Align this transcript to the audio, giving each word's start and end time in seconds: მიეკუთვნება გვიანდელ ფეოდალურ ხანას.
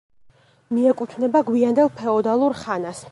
მიეკუთვნება 0.77 1.43
გვიანდელ 1.51 1.93
ფეოდალურ 2.01 2.61
ხანას. 2.63 3.05